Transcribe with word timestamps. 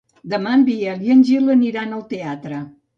Demà 0.31 0.53
en 0.59 0.63
Biel 0.69 1.05
i 1.11 1.15
en 1.17 1.23
Gil 1.29 1.55
aniran 1.59 1.97
al 2.01 2.05
teatre. 2.17 2.69